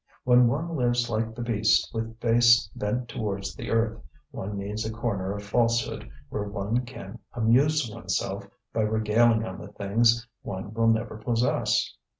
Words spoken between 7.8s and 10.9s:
oneself by regaling on the things one will